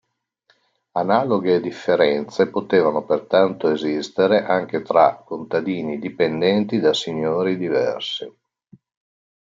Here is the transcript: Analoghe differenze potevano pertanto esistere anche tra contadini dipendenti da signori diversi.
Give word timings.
Analoghe 0.93 1.61
differenze 1.61 2.49
potevano 2.49 3.05
pertanto 3.05 3.69
esistere 3.69 4.43
anche 4.43 4.81
tra 4.81 5.17
contadini 5.23 5.99
dipendenti 5.99 6.79
da 6.79 6.91
signori 6.91 7.55
diversi. 7.55 8.35